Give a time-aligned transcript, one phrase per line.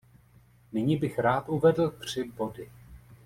[0.71, 2.69] Nyní bych rád uvedl tři body.